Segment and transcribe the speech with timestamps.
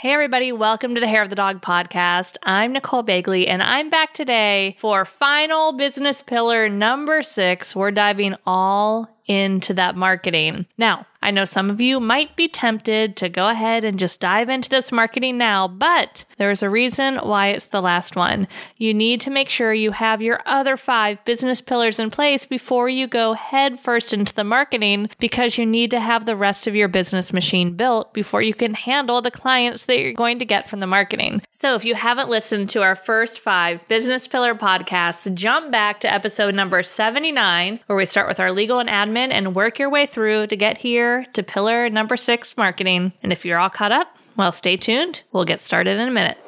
[0.00, 2.38] Hey, everybody, welcome to the Hair of the Dog podcast.
[2.42, 7.76] I'm Nicole Begley, and I'm back today for final business pillar number six.
[7.76, 10.66] We're diving all into that marketing.
[10.78, 14.48] Now, I know some of you might be tempted to go ahead and just dive
[14.48, 18.48] into this marketing now, but there's a reason why it's the last one.
[18.78, 22.88] You need to make sure you have your other five business pillars in place before
[22.88, 26.74] you go head first into the marketing because you need to have the rest of
[26.74, 30.70] your business machine built before you can handle the clients that you're going to get
[30.70, 31.42] from the marketing.
[31.52, 36.12] So if you haven't listened to our first five business pillar podcasts, jump back to
[36.12, 40.06] episode number 79, where we start with our legal and admin and work your way
[40.06, 43.12] through to get here to pillar number six marketing.
[43.22, 45.22] And if you're all caught up, well, stay tuned.
[45.32, 46.38] We'll get started in a minute.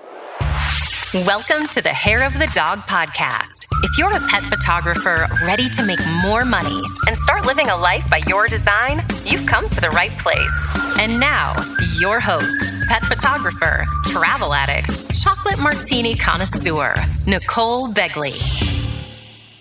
[1.14, 3.66] Welcome to the Hair of the Dog podcast.
[3.82, 8.08] If you're a pet photographer ready to make more money and start living a life
[8.08, 10.52] by your design, you've come to the right place.
[10.98, 11.52] And now,
[11.98, 12.56] your host,
[12.88, 16.94] pet photographer, travel addict, chocolate martini connoisseur,
[17.26, 18.81] Nicole Begley.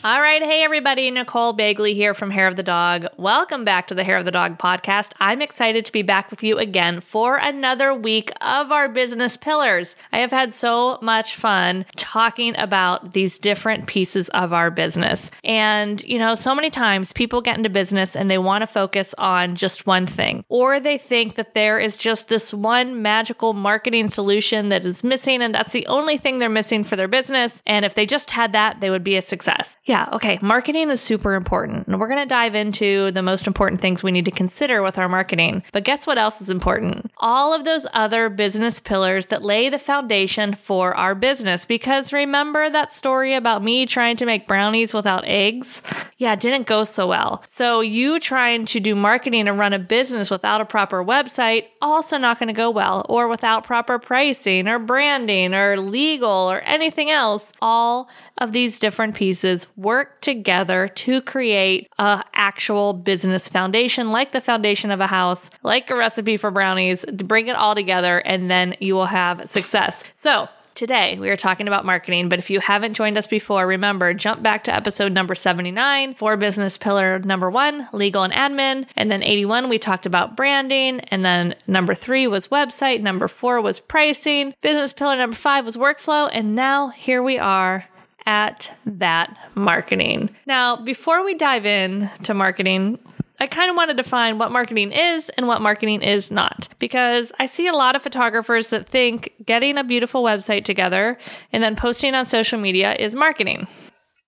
[0.03, 0.41] All right.
[0.41, 1.11] Hey, everybody.
[1.11, 3.05] Nicole Begley here from Hair of the Dog.
[3.17, 5.11] Welcome back to the Hair of the Dog podcast.
[5.19, 9.95] I'm excited to be back with you again for another week of our business pillars.
[10.11, 15.29] I have had so much fun talking about these different pieces of our business.
[15.43, 19.13] And, you know, so many times people get into business and they want to focus
[19.19, 24.09] on just one thing, or they think that there is just this one magical marketing
[24.09, 27.61] solution that is missing, and that's the only thing they're missing for their business.
[27.67, 29.77] And if they just had that, they would be a success.
[29.91, 30.39] Yeah, okay.
[30.41, 31.85] Marketing is super important.
[31.85, 34.97] And we're going to dive into the most important things we need to consider with
[34.97, 35.63] our marketing.
[35.73, 37.11] But guess what else is important?
[37.17, 41.65] All of those other business pillars that lay the foundation for our business.
[41.65, 45.81] Because remember that story about me trying to make brownies without eggs?
[46.17, 47.43] Yeah, it didn't go so well.
[47.49, 52.17] So you trying to do marketing and run a business without a proper website, also
[52.17, 57.09] not going to go well, or without proper pricing or branding or legal or anything
[57.09, 57.51] else.
[57.61, 64.41] All of these different pieces work together to create a actual business foundation, like the
[64.41, 68.49] foundation of a house, like a recipe for brownies, to bring it all together, and
[68.49, 70.03] then you will have success.
[70.13, 74.13] So, Today, we are talking about marketing, but if you haven't joined us before, remember,
[74.13, 78.87] jump back to episode number 79 for business pillar number one, legal and admin.
[78.95, 81.01] And then 81, we talked about branding.
[81.01, 83.01] And then number three was website.
[83.01, 84.53] Number four was pricing.
[84.61, 86.29] Business pillar number five was workflow.
[86.31, 87.85] And now here we are
[88.25, 90.29] at that marketing.
[90.45, 92.99] Now, before we dive in to marketing,
[93.39, 97.31] I kind of want to define what marketing is and what marketing is not because
[97.39, 101.17] I see a lot of photographers that think getting a beautiful website together
[101.51, 103.67] and then posting on social media is marketing.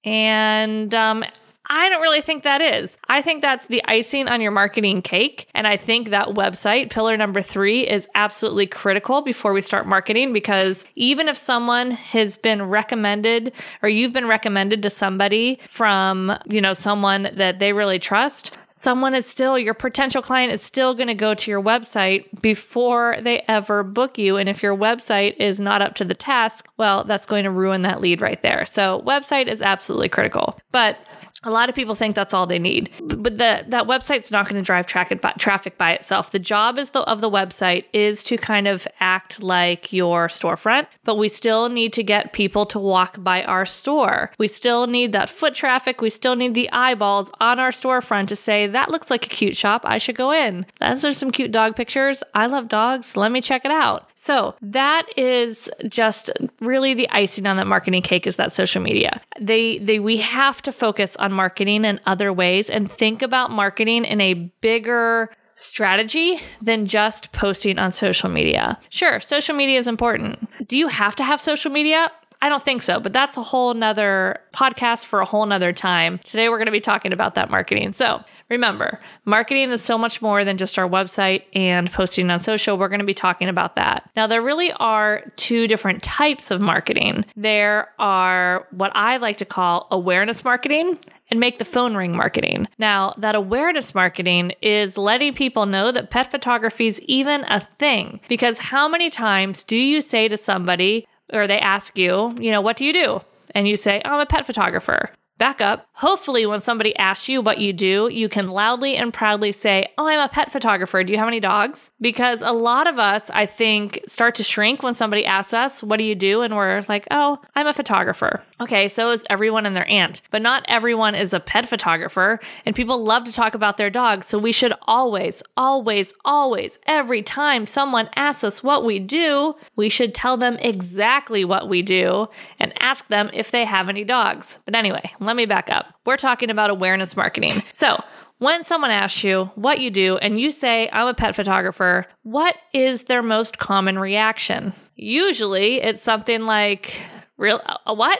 [0.03, 1.23] And um,
[1.69, 2.97] I don't really think that is.
[3.07, 5.47] I think that's the icing on your marketing cake.
[5.53, 10.33] And I think that website, pillar number three, is absolutely critical before we start marketing
[10.33, 16.59] because even if someone has been recommended or you've been recommended to somebody from, you
[16.59, 21.07] know, someone that they really trust, someone is still, your potential client is still going
[21.07, 24.35] to go to your website before they ever book you.
[24.35, 27.83] And if your website is not up to the task, well, that's going to ruin
[27.83, 28.65] that lead right there.
[28.65, 30.59] So, website is absolutely critical.
[30.71, 30.97] But
[31.43, 34.61] a lot of people think that's all they need, but the, that website's not going
[34.61, 36.31] to drive traffic by, traffic by itself.
[36.31, 40.87] The job is the, of the website is to kind of act like your storefront,
[41.03, 44.31] but we still need to get people to walk by our store.
[44.37, 46.01] We still need that foot traffic.
[46.01, 49.57] We still need the eyeballs on our storefront to say that looks like a cute
[49.57, 49.81] shop.
[49.85, 50.65] I should go in.
[50.79, 52.23] Those are some cute dog pictures.
[52.33, 53.17] I love dogs.
[53.17, 54.09] Let me check it out.
[54.23, 59.19] So that is just really the icing on that marketing cake is that social media.
[59.37, 64.03] They they we have to focus on marketing in other ways and think about marketing
[64.03, 68.77] in a bigger strategy than just posting on social media.
[68.89, 70.49] Sure, social media is important.
[70.67, 72.11] Do you have to have social media?
[72.43, 76.19] I don't think so, but that's a whole nother podcast for a whole nother time.
[76.25, 77.93] Today, we're going to be talking about that marketing.
[77.93, 82.77] So remember, marketing is so much more than just our website and posting on social.
[82.77, 84.09] We're going to be talking about that.
[84.17, 87.23] Now, there really are two different types of marketing.
[87.37, 90.99] There are what I like to call awareness marketing
[91.31, 92.67] and make the phone ring marketing.
[92.77, 98.19] Now, that awareness marketing is letting people know that pet photography is even a thing.
[98.27, 102.61] Because how many times do you say to somebody, or they ask you, you know,
[102.61, 103.21] what do you do?
[103.55, 105.11] And you say, oh, I'm a pet photographer.
[105.37, 105.87] Back up.
[105.93, 110.07] Hopefully, when somebody asks you what you do, you can loudly and proudly say, Oh,
[110.07, 111.03] I'm a pet photographer.
[111.03, 111.91] Do you have any dogs?
[111.99, 115.97] Because a lot of us, I think, start to shrink when somebody asks us, What
[115.97, 116.41] do you do?
[116.41, 118.43] And we're like, Oh, I'm a photographer.
[118.61, 122.75] Okay, so is everyone and their aunt, but not everyone is a pet photographer, and
[122.75, 124.27] people love to talk about their dogs.
[124.27, 129.89] So we should always, always, always, every time someone asks us what we do, we
[129.89, 132.27] should tell them exactly what we do
[132.59, 134.59] and ask them if they have any dogs.
[134.63, 135.87] But anyway, let me back up.
[136.05, 137.53] We're talking about awareness marketing.
[137.73, 138.01] So,
[138.39, 142.55] when someone asks you what you do and you say, I'm a pet photographer, what
[142.73, 144.73] is their most common reaction?
[144.95, 147.01] Usually it's something like,
[147.37, 148.19] Real a what?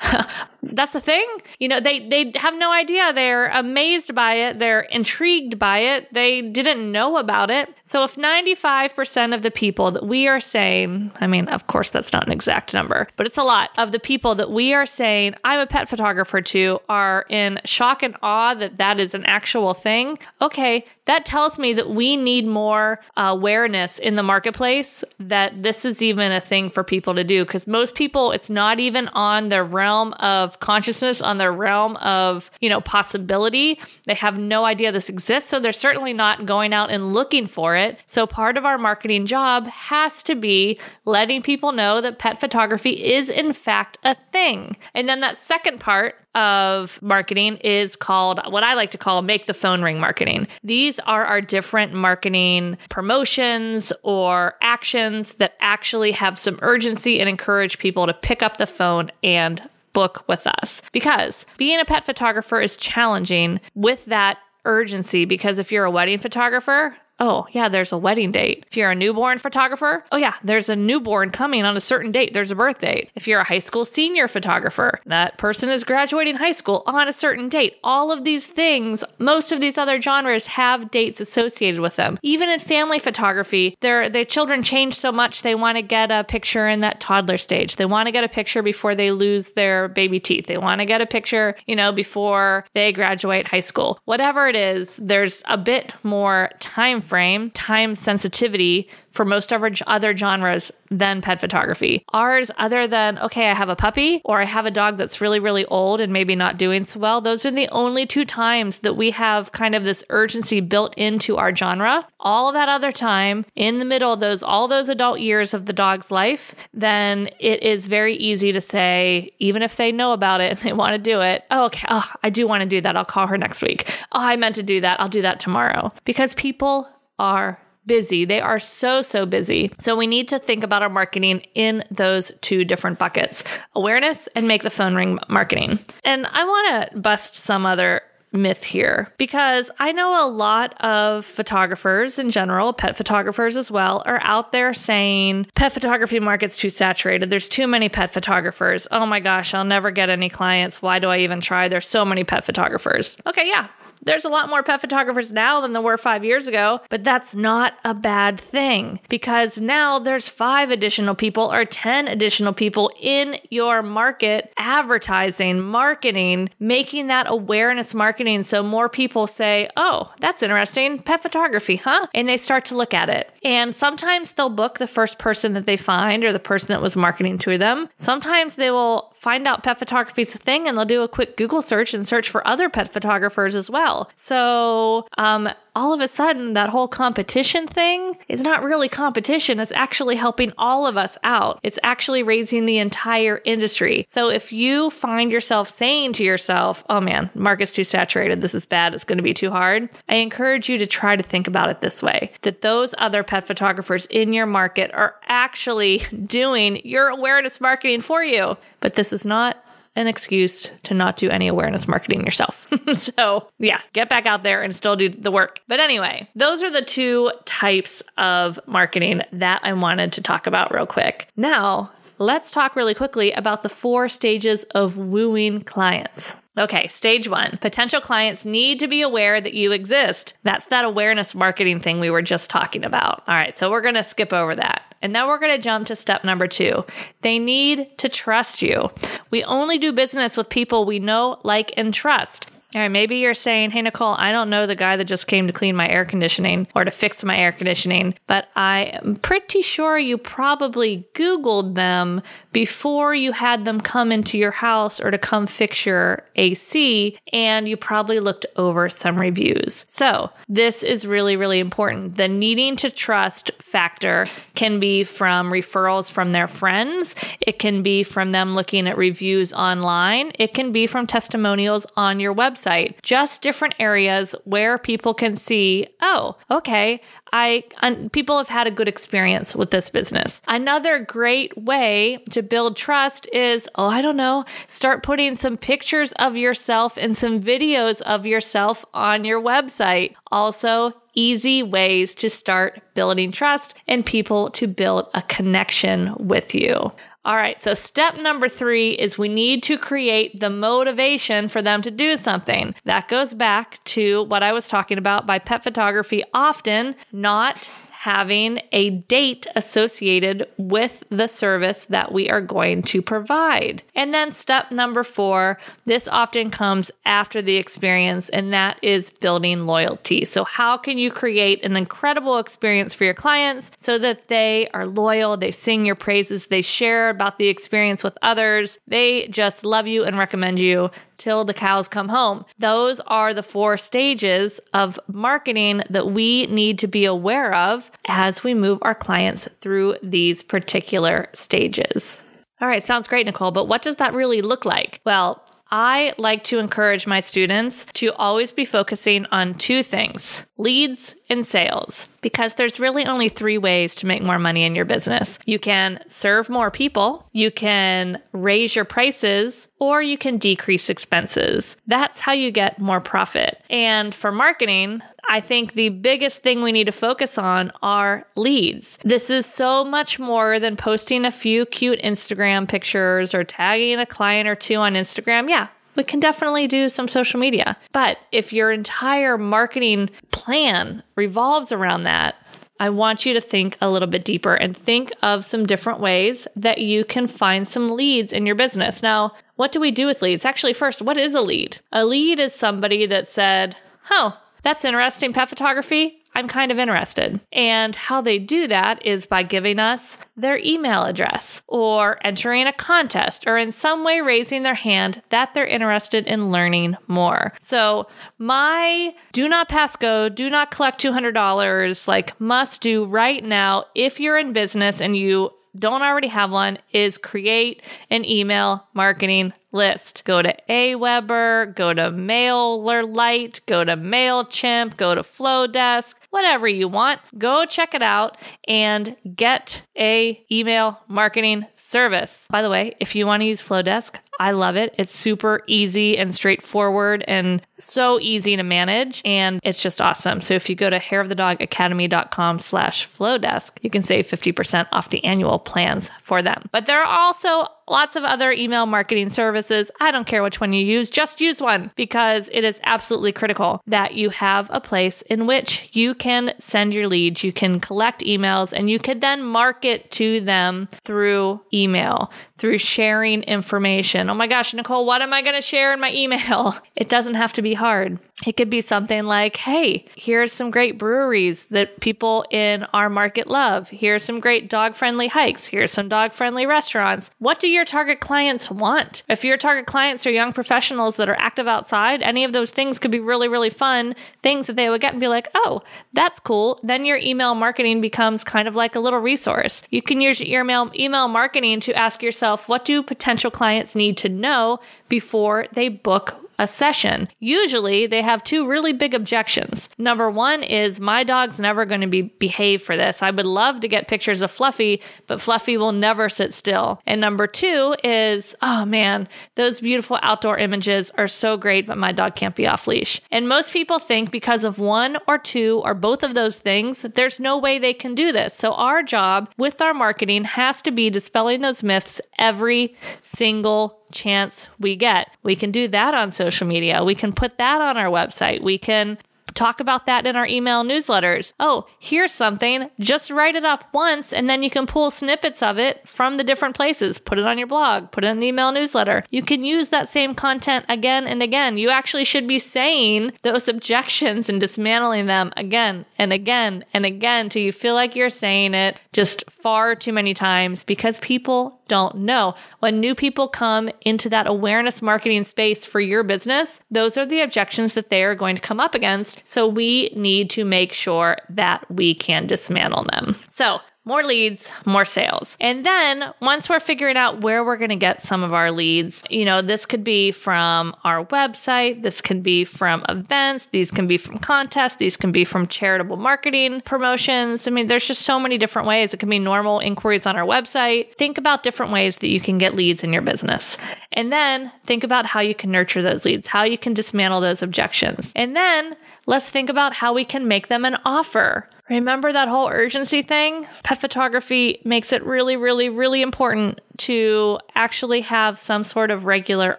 [0.62, 1.26] That's the thing.
[1.58, 3.12] You know, they they have no idea.
[3.12, 4.58] They're amazed by it.
[4.58, 6.12] They're intrigued by it.
[6.12, 7.74] They didn't know about it.
[7.84, 12.12] So if 95% of the people that we are saying, I mean, of course that's
[12.12, 15.34] not an exact number, but it's a lot of the people that we are saying
[15.44, 19.74] I'm a pet photographer to are in shock and awe that that is an actual
[19.74, 20.18] thing.
[20.42, 25.84] Okay, that tells me that we need more uh, awareness in the marketplace that this
[25.84, 29.48] is even a thing for people to do because most people it's not even on
[29.48, 33.78] their realm of consciousness on their realm of you know possibility.
[34.06, 37.76] They have no idea this exists so they're certainly not going out and looking for
[37.76, 37.98] it.
[38.06, 43.12] So part of our marketing job has to be letting people know that pet photography
[43.14, 44.76] is in fact a thing.
[44.94, 49.48] And then that second part of marketing is called what I like to call make
[49.48, 50.46] the phone ring marketing.
[50.62, 57.78] These are our different marketing promotions or actions that actually have some urgency and encourage
[57.78, 60.80] people to pick up the phone and book with us.
[60.92, 66.20] Because being a pet photographer is challenging with that urgency because if you're a wedding
[66.20, 68.64] photographer, Oh, yeah, there's a wedding date.
[68.68, 72.32] If you're a newborn photographer, oh, yeah, there's a newborn coming on a certain date.
[72.32, 73.10] There's a birth date.
[73.16, 77.12] If you're a high school senior photographer, that person is graduating high school on a
[77.12, 77.76] certain date.
[77.82, 82.18] All of these things, most of these other genres have dates associated with them.
[82.22, 86.22] Even in family photography, their, their children change so much, they want to get a
[86.22, 87.76] picture in that toddler stage.
[87.76, 90.46] They want to get a picture before they lose their baby teeth.
[90.46, 93.98] They want to get a picture, you know, before they graduate high school.
[94.04, 99.70] Whatever it is, there's a bit more time frame, time sensitivity for most of our
[99.88, 102.04] other genres than pet photography.
[102.12, 105.40] Ours, other than, okay, I have a puppy or I have a dog that's really,
[105.40, 108.94] really old and maybe not doing so well, those are the only two times that
[108.94, 112.06] we have kind of this urgency built into our genre.
[112.20, 115.72] All that other time, in the middle of those, all those adult years of the
[115.72, 120.52] dog's life, then it is very easy to say, even if they know about it
[120.52, 122.96] and they want to do it, oh, okay, oh, I do want to do that.
[122.96, 123.88] I'll call her next week.
[124.12, 125.00] Oh, I meant to do that.
[125.00, 125.92] I'll do that tomorrow.
[126.04, 128.24] Because people are busy.
[128.24, 129.72] They are so, so busy.
[129.80, 133.42] So we need to think about our marketing in those two different buckets
[133.74, 135.80] awareness and make the phone ring marketing.
[136.04, 141.24] And I want to bust some other myth here because I know a lot of
[141.24, 146.70] photographers in general, pet photographers as well, are out there saying pet photography market's too
[146.70, 147.30] saturated.
[147.30, 148.86] There's too many pet photographers.
[148.90, 150.82] Oh my gosh, I'll never get any clients.
[150.82, 151.68] Why do I even try?
[151.68, 153.16] There's so many pet photographers.
[153.26, 153.68] Okay, yeah,
[154.02, 157.34] there's a lot more pet photographers now than there were five years ago, but that's
[157.34, 163.36] not a bad thing because now there's five additional people or 10 additional people in
[163.50, 170.98] your market advertising, marketing, making that awareness marketing so more people say, oh, that's interesting,
[171.00, 172.06] pet photography, huh?
[172.14, 173.30] And they start to look at it.
[173.42, 176.96] And sometimes they'll book the first person that they find or the person that was
[176.96, 177.88] marketing to them.
[177.96, 181.36] Sometimes they will find out pet photography is a thing and they'll do a quick
[181.36, 184.10] Google search and search for other pet photographers as well.
[184.16, 189.60] So, um, all of a sudden, that whole competition thing is not really competition.
[189.60, 191.60] It's actually helping all of us out.
[191.62, 194.04] It's actually raising the entire industry.
[194.08, 198.42] So if you find yourself saying to yourself, oh man, market's too saturated.
[198.42, 198.92] This is bad.
[198.92, 199.88] It's going to be too hard.
[200.08, 203.46] I encourage you to try to think about it this way that those other pet
[203.46, 208.56] photographers in your market are actually doing your awareness marketing for you.
[208.80, 209.64] But this is not
[209.98, 212.68] an excuse to not do any awareness marketing yourself.
[212.92, 215.60] so, yeah, get back out there and still do the work.
[215.66, 220.72] But anyway, those are the two types of marketing that I wanted to talk about
[220.72, 221.28] real quick.
[221.36, 226.36] Now, let's talk really quickly about the four stages of wooing clients.
[226.56, 230.34] Okay, stage one potential clients need to be aware that you exist.
[230.42, 233.22] That's that awareness marketing thing we were just talking about.
[233.28, 234.82] All right, so we're gonna skip over that.
[235.00, 236.84] And then we're going to jump to step number two.
[237.22, 238.90] They need to trust you.
[239.30, 242.48] We only do business with people we know, like, and trust.
[242.74, 245.46] All right, maybe you're saying, hey, Nicole, I don't know the guy that just came
[245.46, 249.62] to clean my air conditioning or to fix my air conditioning, but I am pretty
[249.62, 252.20] sure you probably Googled them
[252.52, 257.66] before you had them come into your house or to come fix your AC, and
[257.66, 259.86] you probably looked over some reviews.
[259.88, 262.18] So, this is really, really important.
[262.18, 268.02] The needing to trust factor can be from referrals from their friends, it can be
[268.02, 272.94] from them looking at reviews online, it can be from testimonials on your website website,
[273.02, 277.00] just different areas where people can see, oh, okay,
[277.32, 277.64] I
[278.12, 280.40] people have had a good experience with this business.
[280.48, 286.12] Another great way to build trust is, oh, I don't know, start putting some pictures
[286.12, 290.14] of yourself and some videos of yourself on your website.
[290.30, 296.92] Also, easy ways to start building trust and people to build a connection with you.
[297.28, 301.82] All right, so step number three is we need to create the motivation for them
[301.82, 302.74] to do something.
[302.86, 307.68] That goes back to what I was talking about by pet photography often not
[308.08, 313.82] having a date associated with the service that we are going to provide.
[313.94, 319.66] And then step number four, this often comes after the experience, and that is building
[319.66, 320.24] loyalty.
[320.24, 324.86] So, how can you create an incredible experience for your clients so that they are
[324.86, 329.86] loyal, they sing your praises, they share about the experience with others, they just love
[329.86, 332.44] you and recommend you till the cows come home.
[332.58, 338.42] Those are the four stages of marketing that we need to be aware of as
[338.42, 342.22] we move our clients through these particular stages.
[342.60, 345.00] All right, sounds great, Nicole, but what does that really look like?
[345.04, 351.14] Well, I like to encourage my students to always be focusing on two things leads
[351.30, 355.38] and sales, because there's really only three ways to make more money in your business.
[355.46, 361.76] You can serve more people, you can raise your prices, or you can decrease expenses.
[361.86, 363.62] That's how you get more profit.
[363.70, 368.98] And for marketing, I think the biggest thing we need to focus on are leads.
[369.04, 374.06] This is so much more than posting a few cute Instagram pictures or tagging a
[374.06, 375.50] client or two on Instagram.
[375.50, 377.76] Yeah, we can definitely do some social media.
[377.92, 382.36] But if your entire marketing plan revolves around that,
[382.80, 386.46] I want you to think a little bit deeper and think of some different ways
[386.54, 389.02] that you can find some leads in your business.
[389.02, 390.44] Now, what do we do with leads?
[390.44, 391.78] Actually, first, what is a lead?
[391.92, 393.76] A lead is somebody that said,
[394.10, 396.22] Oh, that's interesting pet photography.
[396.34, 397.40] I'm kind of interested.
[397.52, 402.72] And how they do that is by giving us their email address or entering a
[402.72, 407.54] contest or in some way raising their hand that they're interested in learning more.
[407.60, 408.06] So,
[408.38, 414.20] my do not pass go, do not collect $200, like must do right now if
[414.20, 420.24] you're in business and you don't already have one is create an email marketing list.
[420.24, 427.20] Go to Aweber, go to MailerLite, go to MailChimp, go to Flodesk, whatever you want.
[427.36, 432.46] Go check it out and get a email marketing service.
[432.50, 434.94] By the way, if you want to use Flodesk, I love it.
[434.98, 439.20] It's super easy and straightforward and so easy to manage.
[439.24, 440.40] And it's just awesome.
[440.40, 445.58] So if you go to hairofthedogacademy.com slash flodesk, you can save 50% off the annual
[445.58, 446.68] plans for them.
[446.70, 449.90] But there are also lots of other email marketing services.
[450.00, 453.82] I don't care which one you use, just use one because it is absolutely critical
[453.86, 458.22] that you have a place in which you can send your leads, you can collect
[458.22, 464.28] emails, and you can then market to them through email, through sharing information.
[464.28, 466.76] Oh my gosh, Nicole, what am I going to share in my email?
[466.98, 468.18] It doesn't have to be hard.
[468.44, 473.46] It could be something like, hey, here's some great breweries that people in our market
[473.46, 473.88] love.
[473.88, 475.66] Here's some great dog friendly hikes.
[475.66, 477.30] Here's some dog friendly restaurants.
[477.38, 479.22] What do your target clients want?
[479.28, 482.98] If your target clients are young professionals that are active outside, any of those things
[482.98, 486.40] could be really, really fun things that they would get and be like, oh, that's
[486.40, 486.80] cool.
[486.82, 489.82] Then your email marketing becomes kind of like a little resource.
[489.90, 494.16] You can use your email, email marketing to ask yourself, what do potential clients need
[494.18, 497.28] to know before they book a session.
[497.38, 499.88] Usually they have two really big objections.
[499.98, 503.22] Number one is my dog's never going to be behave for this.
[503.22, 507.00] I would love to get pictures of Fluffy, but Fluffy will never sit still.
[507.06, 512.12] And number two is, oh man, those beautiful outdoor images are so great, but my
[512.12, 513.20] dog can't be off leash.
[513.30, 517.40] And most people think because of one or two or both of those things, there's
[517.40, 518.54] no way they can do this.
[518.54, 524.68] So our job with our marketing has to be dispelling those myths every single chance
[524.78, 525.30] we get.
[525.42, 527.04] We can do that on social media.
[527.04, 528.62] We can put that on our website.
[528.62, 529.18] We can
[529.58, 531.52] talk about that in our email newsletters.
[531.58, 532.90] Oh, here's something.
[533.00, 536.44] Just write it up once and then you can pull snippets of it from the
[536.44, 537.18] different places.
[537.18, 539.24] Put it on your blog, put it in the email newsletter.
[539.30, 541.76] You can use that same content again and again.
[541.76, 547.48] You actually should be saying those objections and dismantling them again and again and again
[547.48, 552.16] till you feel like you're saying it just far too many times because people don't
[552.16, 552.54] know.
[552.78, 557.40] When new people come into that awareness marketing space for your business, those are the
[557.40, 559.40] objections that they are going to come up against.
[559.44, 563.36] So we need to make sure that we can dismantle them.
[563.48, 565.54] So more leads, more sales.
[565.60, 569.22] And then once we're figuring out where we're going to get some of our leads,
[569.28, 574.06] you know, this could be from our website, this can be from events, these can
[574.06, 577.68] be from contests, these can be from charitable marketing promotions.
[577.68, 579.12] I mean, there's just so many different ways.
[579.12, 581.14] It can be normal inquiries on our website.
[581.16, 583.76] Think about different ways that you can get leads in your business.
[584.12, 587.62] And then think about how you can nurture those leads, how you can dismantle those
[587.62, 588.32] objections.
[588.34, 588.96] And then
[589.26, 591.68] let's think about how we can make them an offer.
[591.88, 593.66] Remember that whole urgency thing?
[593.82, 599.78] Pet photography makes it really, really, really important to actually have some sort of regular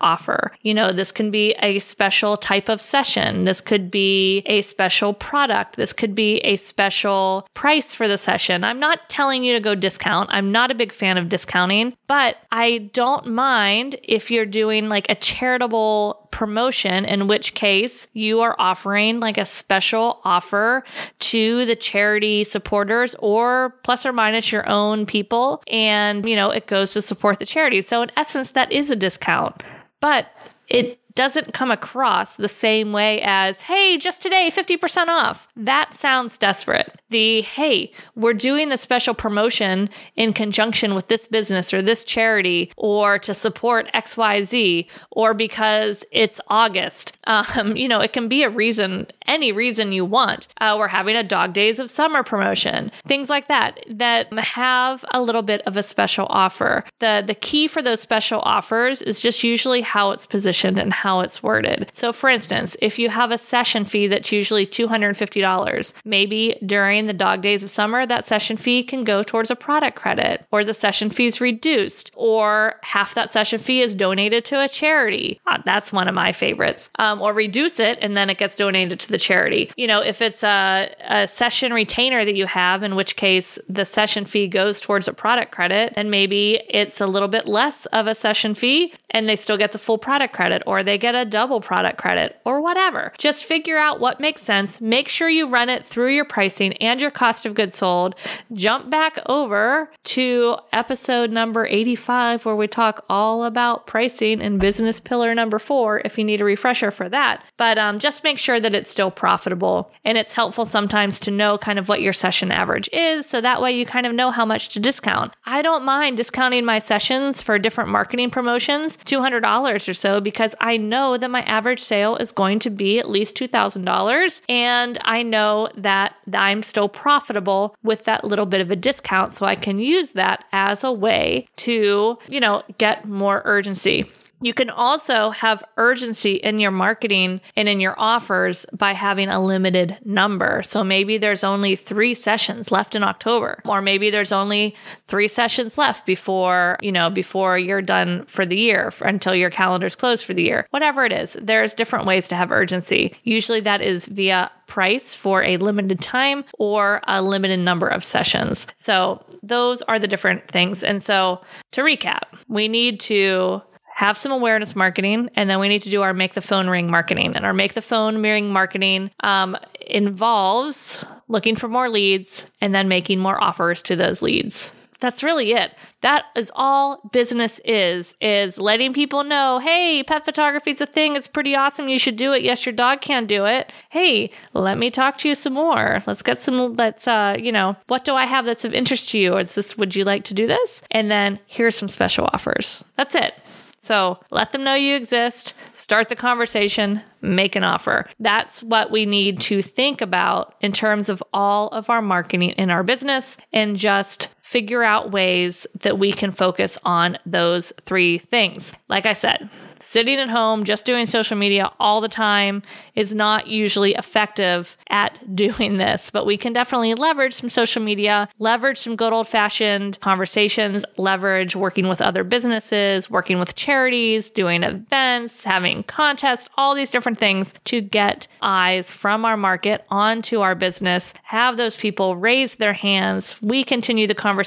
[0.00, 0.52] offer.
[0.62, 3.44] You know, this can be a special type of session.
[3.44, 5.76] This could be a special product.
[5.76, 8.64] This could be a special price for the session.
[8.64, 10.30] I'm not telling you to go discount.
[10.32, 15.06] I'm not a big fan of discounting, but I don't mind if you're doing like
[15.08, 20.82] a charitable promotion, in which case you are offering like a special offer
[21.18, 25.62] to the charity supporters or plus or minus your own people.
[25.66, 27.82] And, you know, it goes to support the charity.
[27.82, 29.62] So, in essence, that is a discount.
[30.00, 30.28] But
[30.68, 35.48] it doesn't come across the same way as, hey, just today, 50% off.
[35.56, 37.00] That sounds desperate.
[37.10, 42.72] The, hey, we're doing the special promotion in conjunction with this business or this charity
[42.76, 47.16] or to support XYZ or because it's August.
[47.54, 50.48] Um, you know, it can be a reason, any reason you want.
[50.58, 55.20] Uh, we're having a dog days of summer promotion, things like that, that have a
[55.20, 56.84] little bit of a special offer.
[56.98, 61.18] The, the key for those special offers is just usually how it's positioned and how
[61.18, 61.90] it's worded.
[61.94, 67.12] So, for instance, if you have a session fee that's usually $250, maybe during the
[67.12, 70.72] dog days of summer, that session fee can go towards a product credit, or the
[70.72, 75.40] session fee is reduced, or half that session fee is donated to a charity.
[75.48, 76.88] Uh, that's one of my favorites.
[77.00, 79.72] Um, or reduce it and then it gets donated to the charity.
[79.76, 83.84] You know, if it's a, a session retainer that you have, in which case the
[83.84, 88.06] session fee goes towards a product credit, then maybe it's a little bit less of
[88.06, 91.14] a session fee and they still get the full product credit, or they they get
[91.14, 93.14] a double product credit or whatever.
[93.16, 94.78] Just figure out what makes sense.
[94.78, 98.14] Make sure you run it through your pricing and your cost of goods sold.
[98.52, 105.00] Jump back over to episode number 85, where we talk all about pricing and business
[105.00, 107.42] pillar number four if you need a refresher for that.
[107.56, 109.90] But um, just make sure that it's still profitable.
[110.04, 113.24] And it's helpful sometimes to know kind of what your session average is.
[113.24, 115.32] So that way you kind of know how much to discount.
[115.46, 120.81] I don't mind discounting my sessions for different marketing promotions, $200 or so, because I
[120.82, 124.42] know that my average sale is going to be at least $2,000.
[124.48, 129.32] And I know that I'm still profitable with that little bit of a discount.
[129.32, 134.10] So I can use that as a way to, you know, get more urgency.
[134.42, 139.42] You can also have urgency in your marketing and in your offers by having a
[139.42, 140.62] limited number.
[140.64, 144.74] So maybe there's only three sessions left in October, or maybe there's only
[145.06, 149.94] three sessions left before, you know, before you're done for the year until your calendar's
[149.94, 150.66] closed for the year.
[150.70, 153.14] Whatever it is, there's different ways to have urgency.
[153.22, 158.66] Usually that is via price for a limited time or a limited number of sessions.
[158.76, 160.82] So those are the different things.
[160.82, 163.62] And so to recap, we need to
[164.02, 166.90] have some awareness marketing, and then we need to do our make the phone ring
[166.90, 167.36] marketing.
[167.36, 172.88] And our make the phone ring marketing um, involves looking for more leads and then
[172.88, 174.74] making more offers to those leads.
[174.98, 175.72] That's really it.
[176.00, 181.14] That is all business is, is letting people know, hey, pet photography is a thing.
[181.14, 181.88] It's pretty awesome.
[181.88, 182.42] You should do it.
[182.42, 183.72] Yes, your dog can do it.
[183.90, 186.02] Hey, let me talk to you some more.
[186.06, 189.18] Let's get some, let's, uh, you know, what do I have that's of interest to
[189.18, 189.34] you?
[189.34, 190.82] Or Is this, would you like to do this?
[190.90, 192.84] And then here's some special offers.
[192.96, 193.34] That's it.
[193.82, 198.08] So let them know you exist, start the conversation, make an offer.
[198.20, 202.70] That's what we need to think about in terms of all of our marketing in
[202.70, 208.74] our business and just figure out ways that we can focus on those three things.
[208.86, 209.48] Like I said,
[209.82, 212.62] sitting at home just doing social media all the time
[212.94, 218.28] is not usually effective at doing this, but we can definitely leverage some social media,
[218.38, 224.62] leverage some good old fashioned conversations, leverage working with other businesses, working with charities, doing
[224.62, 230.54] events, having contests, all these different things to get eyes from our market onto our
[230.54, 234.41] business, have those people raise their hands, we continue the conversation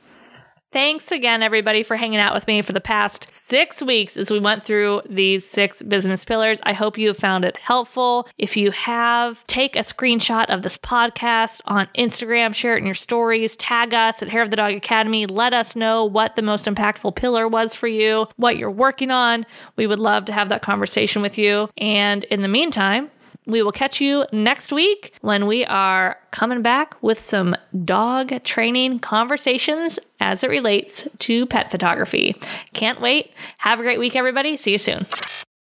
[0.72, 4.40] Thanks again, everybody, for hanging out with me for the past six weeks as we
[4.40, 6.62] went through these six business pillars.
[6.62, 8.26] I hope you have found it helpful.
[8.38, 12.94] If you have, take a screenshot of this podcast on Instagram, share it in your
[12.94, 15.26] stories, tag us at Hair of the Dog Academy.
[15.26, 19.44] Let us know what the most impactful pillar was for you, what you're working on.
[19.76, 21.68] We would love to have that conversation with you.
[21.76, 23.10] And in the meantime,
[23.46, 29.00] we will catch you next week when we are coming back with some dog training
[29.00, 32.36] conversations as it relates to pet photography.
[32.72, 33.32] Can't wait.
[33.58, 34.56] Have a great week, everybody.
[34.56, 35.06] See you soon.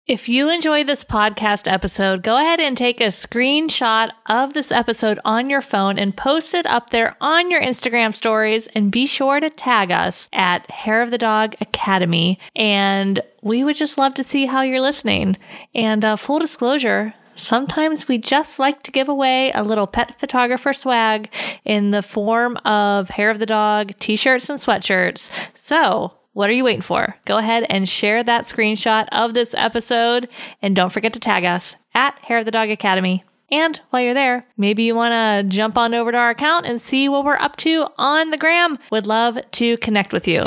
[0.07, 5.19] If you enjoyed this podcast episode, go ahead and take a screenshot of this episode
[5.25, 9.39] on your phone and post it up there on your Instagram stories and be sure
[9.39, 12.37] to tag us at Hair of the Dog Academy.
[12.55, 15.37] And we would just love to see how you're listening.
[15.73, 20.73] And uh, full disclosure, sometimes we just like to give away a little pet photographer
[20.73, 21.29] swag
[21.63, 25.29] in the form of hair of the dog t shirts and sweatshirts.
[25.55, 27.15] So, what are you waiting for?
[27.25, 30.27] Go ahead and share that screenshot of this episode
[30.61, 33.23] and don't forget to tag us at Hair of the Dog Academy.
[33.49, 36.81] And while you're there, maybe you want to jump on over to our account and
[36.81, 38.79] see what we're up to on the gram.
[38.91, 40.43] Would love to connect with you.